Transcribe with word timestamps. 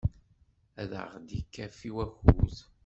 Ad 0.81 0.91
aɣ-d-ikafi 1.01 1.89
wakud. 1.95 2.57